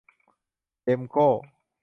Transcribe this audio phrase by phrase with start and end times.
[0.83, 1.29] เด็มโก้